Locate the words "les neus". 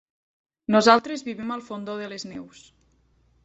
2.15-2.67